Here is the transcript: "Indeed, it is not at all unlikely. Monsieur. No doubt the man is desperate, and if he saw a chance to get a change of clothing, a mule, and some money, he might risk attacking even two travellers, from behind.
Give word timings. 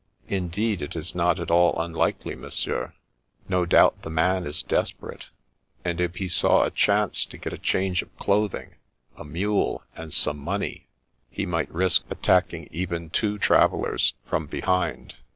"Indeed, 0.27 0.81
it 0.81 0.95
is 0.95 1.13
not 1.13 1.39
at 1.39 1.51
all 1.51 1.79
unlikely. 1.79 2.33
Monsieur. 2.33 2.93
No 3.47 3.67
doubt 3.67 4.01
the 4.01 4.09
man 4.09 4.47
is 4.47 4.63
desperate, 4.63 5.27
and 5.85 6.01
if 6.01 6.15
he 6.15 6.27
saw 6.27 6.63
a 6.65 6.71
chance 6.71 7.23
to 7.25 7.37
get 7.37 7.53
a 7.53 7.57
change 7.59 8.01
of 8.01 8.17
clothing, 8.17 8.77
a 9.15 9.23
mule, 9.23 9.83
and 9.95 10.11
some 10.11 10.39
money, 10.39 10.87
he 11.29 11.45
might 11.45 11.71
risk 11.71 12.03
attacking 12.09 12.67
even 12.71 13.11
two 13.11 13.37
travellers, 13.37 14.15
from 14.25 14.47
behind. 14.47 15.17